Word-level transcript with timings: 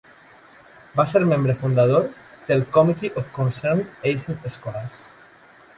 Va 0.99 1.03
ser 1.11 1.21
membre 1.33 1.55
fundador 1.59 2.09
del 2.49 2.65
Committee 2.79 3.13
of 3.23 3.29
Concerned 3.39 4.11
Asian 4.15 4.41
Scholars. 4.57 5.07